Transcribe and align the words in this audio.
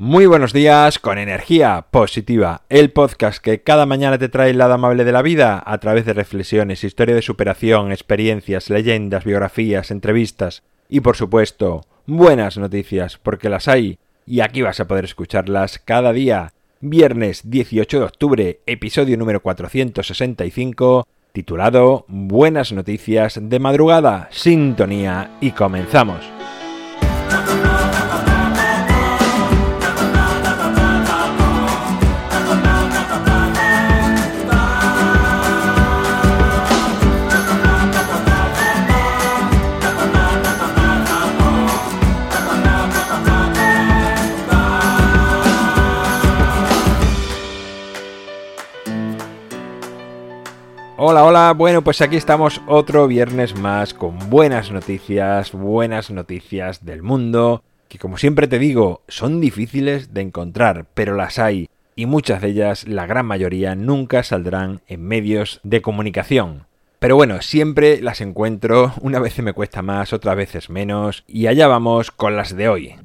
Muy 0.00 0.26
buenos 0.26 0.52
días 0.52 1.00
con 1.00 1.18
energía 1.18 1.86
positiva, 1.90 2.62
el 2.68 2.92
podcast 2.92 3.42
que 3.42 3.62
cada 3.62 3.84
mañana 3.84 4.16
te 4.16 4.28
trae 4.28 4.50
el 4.50 4.60
amable 4.60 5.04
de 5.04 5.10
la 5.10 5.22
vida 5.22 5.60
a 5.66 5.78
través 5.78 6.06
de 6.06 6.12
reflexiones, 6.12 6.84
historia 6.84 7.16
de 7.16 7.20
superación, 7.20 7.90
experiencias, 7.90 8.70
leyendas, 8.70 9.24
biografías, 9.24 9.90
entrevistas 9.90 10.62
y 10.88 11.00
por 11.00 11.16
supuesto 11.16 11.84
buenas 12.06 12.58
noticias 12.58 13.18
porque 13.18 13.48
las 13.48 13.66
hay 13.66 13.98
y 14.24 14.38
aquí 14.38 14.62
vas 14.62 14.78
a 14.78 14.86
poder 14.86 15.04
escucharlas 15.04 15.80
cada 15.80 16.12
día. 16.12 16.52
Viernes 16.80 17.50
18 17.50 17.98
de 17.98 18.04
octubre, 18.04 18.60
episodio 18.66 19.18
número 19.18 19.42
465, 19.42 21.08
titulado 21.32 22.04
Buenas 22.06 22.70
noticias 22.70 23.40
de 23.42 23.58
madrugada, 23.58 24.28
sintonía 24.30 25.32
y 25.40 25.50
comenzamos. 25.50 26.37
Hola, 51.10 51.24
hola, 51.24 51.54
bueno, 51.56 51.82
pues 51.82 52.02
aquí 52.02 52.16
estamos 52.16 52.60
otro 52.66 53.08
viernes 53.08 53.58
más 53.58 53.94
con 53.94 54.28
buenas 54.28 54.70
noticias, 54.70 55.52
buenas 55.52 56.10
noticias 56.10 56.84
del 56.84 57.02
mundo, 57.02 57.62
que 57.88 57.98
como 57.98 58.18
siempre 58.18 58.46
te 58.46 58.58
digo, 58.58 59.00
son 59.08 59.40
difíciles 59.40 60.12
de 60.12 60.20
encontrar, 60.20 60.84
pero 60.92 61.16
las 61.16 61.38
hay, 61.38 61.70
y 61.96 62.04
muchas 62.04 62.42
de 62.42 62.48
ellas, 62.48 62.86
la 62.86 63.06
gran 63.06 63.24
mayoría, 63.24 63.74
nunca 63.74 64.22
saldrán 64.22 64.82
en 64.86 65.02
medios 65.02 65.60
de 65.62 65.80
comunicación. 65.80 66.66
Pero 66.98 67.16
bueno, 67.16 67.40
siempre 67.40 68.02
las 68.02 68.20
encuentro, 68.20 68.92
una 69.00 69.18
vez 69.18 69.38
me 69.38 69.54
cuesta 69.54 69.80
más, 69.80 70.12
otras 70.12 70.36
veces 70.36 70.68
menos, 70.68 71.24
y 71.26 71.46
allá 71.46 71.68
vamos 71.68 72.10
con 72.10 72.36
las 72.36 72.54
de 72.54 72.68
hoy. 72.68 72.96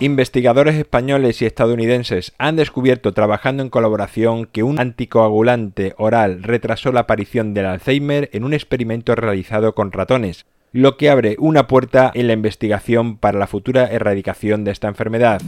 Investigadores 0.00 0.76
españoles 0.76 1.42
y 1.42 1.46
estadounidenses 1.46 2.32
han 2.38 2.54
descubierto 2.54 3.12
trabajando 3.14 3.64
en 3.64 3.68
colaboración 3.68 4.46
que 4.46 4.62
un 4.62 4.78
anticoagulante 4.78 5.94
oral 5.98 6.44
retrasó 6.44 6.92
la 6.92 7.00
aparición 7.00 7.52
del 7.52 7.66
Alzheimer 7.66 8.30
en 8.32 8.44
un 8.44 8.54
experimento 8.54 9.16
realizado 9.16 9.74
con 9.74 9.90
ratones, 9.90 10.46
lo 10.70 10.96
que 10.96 11.10
abre 11.10 11.34
una 11.40 11.66
puerta 11.66 12.12
en 12.14 12.28
la 12.28 12.32
investigación 12.32 13.16
para 13.16 13.40
la 13.40 13.48
futura 13.48 13.86
erradicación 13.86 14.62
de 14.62 14.70
esta 14.70 14.86
enfermedad. 14.86 15.42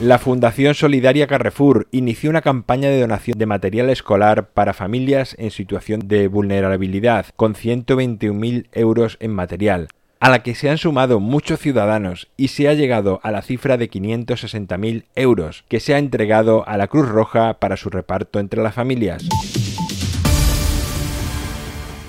La 0.00 0.18
Fundación 0.18 0.74
Solidaria 0.74 1.28
Carrefour 1.28 1.86
inició 1.92 2.30
una 2.30 2.42
campaña 2.42 2.88
de 2.88 3.00
donación 3.00 3.38
de 3.38 3.46
material 3.46 3.90
escolar 3.90 4.48
para 4.48 4.72
familias 4.72 5.36
en 5.38 5.52
situación 5.52 6.08
de 6.08 6.26
vulnerabilidad, 6.26 7.26
con 7.36 7.54
121.000 7.54 8.66
euros 8.72 9.18
en 9.20 9.30
material 9.30 9.86
a 10.20 10.28
la 10.28 10.42
que 10.42 10.54
se 10.54 10.68
han 10.68 10.76
sumado 10.76 11.18
muchos 11.18 11.60
ciudadanos 11.60 12.28
y 12.36 12.48
se 12.48 12.68
ha 12.68 12.74
llegado 12.74 13.20
a 13.22 13.30
la 13.30 13.40
cifra 13.40 13.78
de 13.78 13.90
560.000 13.90 15.04
euros 15.14 15.64
que 15.66 15.80
se 15.80 15.94
ha 15.94 15.98
entregado 15.98 16.68
a 16.68 16.76
la 16.76 16.88
Cruz 16.88 17.08
Roja 17.08 17.54
para 17.54 17.78
su 17.78 17.88
reparto 17.88 18.38
entre 18.38 18.62
las 18.62 18.74
familias. 18.74 19.26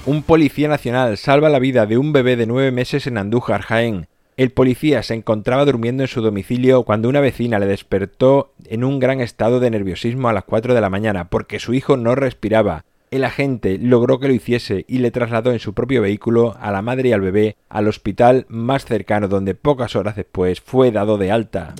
Un 0.06 0.24
policía 0.24 0.68
nacional 0.68 1.18
salva 1.18 1.48
la 1.48 1.60
vida 1.60 1.86
de 1.86 1.98
un 1.98 2.12
bebé 2.12 2.36
de 2.36 2.48
nueve 2.48 2.72
meses 2.72 3.08
en 3.08 3.18
Andújar, 3.18 3.62
Jaén. 3.62 4.08
El 4.36 4.52
policía 4.52 5.04
se 5.04 5.14
encontraba 5.14 5.64
durmiendo 5.64 6.04
en 6.04 6.10
su 6.10 6.22
domicilio 6.22 6.84
cuando 6.84 7.08
una 7.08 7.22
vecina 7.22 7.60
le 7.60 7.66
despertó 7.66 8.54
en 8.66 8.84
un 8.84 9.00
gran 9.00 9.22
estado 9.22 9.60
de 9.60 9.70
nerviosismo 9.70 10.28
a 10.28 10.34
las 10.34 10.44
4 10.44 10.74
de 10.74 10.82
la 10.82 10.90
mañana 10.90 11.30
porque 11.30 11.60
su 11.60 11.74
hijo 11.74 11.96
no 11.96 12.16
respiraba 12.16 12.84
el 13.12 13.26
agente 13.26 13.78
logró 13.78 14.20
que 14.20 14.30
lo 14.30 14.34
hiciese 14.34 14.86
y 14.88 15.00
le 15.00 15.12
trasladó 15.12 15.52
en 15.52 15.60
su 15.60 15.74
propio 15.74 16.02
vehículo 16.02 16.56
a 16.60 16.72
la 16.72 16.82
madre 16.82 17.10
y 17.10 17.12
al 17.12 17.20
bebé 17.20 17.58
al 17.68 17.90
hospital 17.90 18.46
más 18.48 18.86
cercano 18.86 19.28
donde 19.28 19.54
pocas 19.54 19.98
horas 19.98 20.16
después 20.16 20.62
fue 20.62 20.92
dado 20.92 21.18
de 21.18 21.30
alta. 21.30 21.76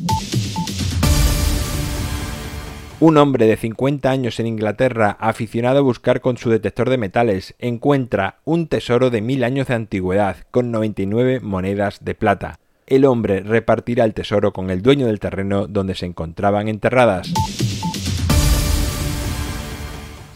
Un 3.00 3.18
hombre 3.18 3.48
de 3.48 3.58
50 3.58 4.12
años 4.12 4.40
en 4.40 4.46
Inglaterra, 4.46 5.18
aficionado 5.20 5.80
a 5.80 5.82
buscar 5.82 6.22
con 6.22 6.38
su 6.38 6.52
detector 6.52 6.90
de 6.90 7.00
metales, 7.00 7.56
encuentra 7.58 8.42
un 8.44 8.68
tesoro 8.68 9.10
de 9.10 9.22
mil 9.22 9.44
años 9.44 9.68
de 9.68 9.74
antigüedad 9.74 10.36
con 10.52 10.70
99 10.70 11.40
monedas 11.40 12.04
de 12.04 12.14
plata. 12.14 12.60
El 12.86 13.06
hombre 13.06 13.40
repartirá 13.40 14.04
el 14.04 14.14
tesoro 14.14 14.52
con 14.52 14.70
el 14.70 14.82
dueño 14.82 15.08
del 15.08 15.20
terreno 15.20 15.66
donde 15.66 15.96
se 15.96 16.06
encontraban 16.06 16.68
enterradas. 16.68 17.34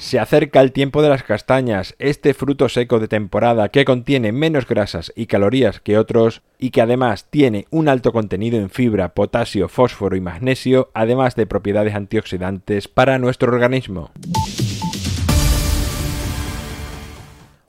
Se 0.06 0.20
acerca 0.20 0.62
el 0.62 0.72
tiempo 0.72 1.02
de 1.02 1.10
las 1.10 1.24
castañas, 1.24 1.96
este 1.98 2.36
fruto 2.36 2.70
seco 2.70 3.00
de 3.00 3.08
temporada 3.08 3.70
que 3.70 3.86
contiene 3.86 4.32
menos 4.32 4.68
grasas 4.68 5.12
y 5.16 5.26
calorías 5.26 5.80
que 5.80 5.98
otros 5.98 6.44
y 6.60 6.70
que 6.70 6.82
además 6.82 7.26
tiene 7.32 7.66
un 7.72 7.90
alto 7.90 8.14
contenido 8.14 8.60
en 8.60 8.70
fibra, 8.70 9.16
potasio, 9.16 9.68
fósforo 9.68 10.16
y 10.16 10.22
magnesio, 10.22 10.92
además 10.94 11.36
de 11.36 11.48
propiedades 11.48 11.96
antioxidantes 11.96 12.88
para 12.88 13.18
nuestro 13.18 13.52
organismo. 13.52 14.12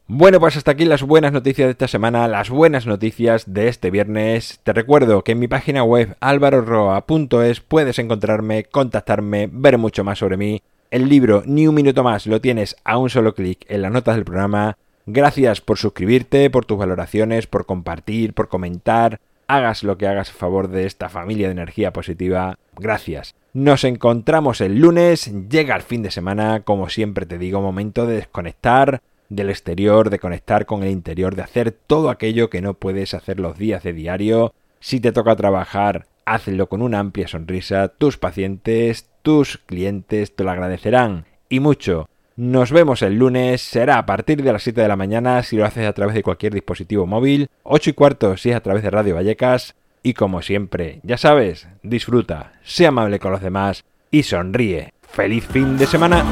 Bueno, 0.06 0.38
pues 0.38 0.58
hasta 0.58 0.72
aquí 0.72 0.84
las 0.84 1.03
buenas 1.03 1.32
noticias 1.32 1.68
de 1.68 1.72
esta 1.72 1.88
semana, 1.88 2.28
las 2.28 2.50
buenas 2.50 2.86
noticias 2.86 3.50
de 3.50 3.68
este 3.68 3.91
viernes. 3.91 4.60
Te 4.62 4.74
recuerdo 4.74 5.24
que 5.24 5.32
en 5.32 5.38
mi 5.38 5.48
página 5.48 5.84
web 5.84 6.18
alvaroroa.es 6.20 7.60
puedes 7.60 7.98
encontrarme, 7.98 8.64
contactarme, 8.64 9.48
ver 9.50 9.78
mucho 9.78 10.04
más 10.04 10.18
sobre 10.18 10.36
mí 10.36 10.60
el 10.91 11.08
libro 11.08 11.42
Ni 11.47 11.66
un 11.66 11.74
minuto 11.74 12.02
más 12.02 12.26
lo 12.26 12.41
tienes 12.41 12.76
a 12.84 12.98
un 12.98 13.10
solo 13.10 13.34
clic 13.34 13.64
en 13.69 13.82
las 13.82 13.92
notas 13.92 14.16
del 14.16 14.24
programa. 14.24 14.76
Gracias 15.06 15.60
por 15.60 15.78
suscribirte, 15.78 16.50
por 16.50 16.64
tus 16.64 16.78
valoraciones, 16.78 17.47
por 17.47 17.66
compartir, 17.66 18.34
por 18.34 18.48
comentar. 18.48 19.20
Hagas 19.47 19.84
lo 19.84 19.97
que 19.97 20.08
hagas 20.08 20.30
a 20.30 20.34
favor 20.34 20.69
de 20.69 20.86
esta 20.86 21.08
familia 21.08 21.47
de 21.47 21.52
energía 21.52 21.92
positiva. 21.92 22.58
Gracias. 22.76 23.34
Nos 23.52 23.84
encontramos 23.84 24.60
el 24.60 24.80
lunes, 24.80 25.32
llega 25.48 25.76
el 25.76 25.82
fin 25.82 26.02
de 26.02 26.10
semana, 26.10 26.60
como 26.60 26.88
siempre 26.88 27.24
te 27.24 27.38
digo, 27.38 27.62
momento 27.62 28.06
de 28.06 28.16
desconectar 28.16 29.00
del 29.28 29.50
exterior, 29.50 30.10
de 30.10 30.18
conectar 30.18 30.66
con 30.66 30.82
el 30.82 30.91
interior, 30.91 31.34
de 31.34 31.42
hacer 31.42 31.72
todo 31.72 32.10
aquello 32.10 32.50
que 32.50 32.60
no 32.60 32.74
puedes 32.74 33.14
hacer 33.14 33.41
los 33.41 33.56
días 33.56 33.82
de 33.82 33.92
diario. 33.92 34.53
Si 34.80 35.00
te 35.00 35.12
toca 35.12 35.36
trabajar, 35.36 36.06
hazlo 36.26 36.69
con 36.69 36.82
una 36.82 36.98
amplia 36.98 37.28
sonrisa. 37.28 37.88
Tus 37.88 38.19
pacientes, 38.19 39.09
tus 39.22 39.56
clientes 39.56 40.37
te 40.37 40.44
lo 40.44 40.50
agradecerán 40.50 41.25
y 41.48 41.60
mucho. 41.60 42.09
Nos 42.37 42.70
vemos 42.70 43.00
el 43.00 43.14
lunes, 43.14 43.62
será 43.62 43.97
a 43.97 44.04
partir 44.04 44.42
de 44.42 44.53
las 44.53 44.62
7 44.62 44.82
de 44.82 44.88
la 44.88 44.97
mañana 44.97 45.42
si 45.42 45.56
lo 45.56 45.65
haces 45.65 45.86
a 45.86 45.94
través 45.94 46.15
de 46.15 46.22
cualquier 46.22 46.53
dispositivo 46.53 47.06
móvil, 47.06 47.48
8 47.62 47.91
y 47.91 47.92
cuarto 47.94 48.36
si 48.36 48.50
es 48.50 48.56
a 48.56 48.60
través 48.60 48.82
de 48.82 48.91
Radio 48.91 49.15
Vallecas, 49.15 49.75
y 50.03 50.12
como 50.12 50.42
siempre, 50.42 51.00
ya 51.03 51.16
sabes, 51.16 51.66
disfruta, 51.82 52.53
sea 52.62 52.91
amable 52.91 53.19
con 53.19 53.32
los 53.32 53.41
demás 53.41 53.84
y 54.10 54.22
sonríe. 54.22 54.92
¡Feliz 55.00 55.47
fin 55.47 55.78
de 55.78 55.86
semana! 55.86 56.25